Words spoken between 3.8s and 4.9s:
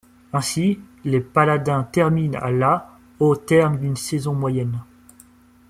saison moyenne.